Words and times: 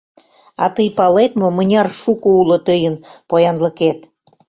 А 0.63 0.65
тый 0.75 0.89
палет 0.97 1.31
мо, 1.39 1.47
мыняр 1.57 1.87
шуко 2.01 2.27
уло 2.41 2.57
тыйын 2.67 2.95
поянлыкет?! 3.29 3.99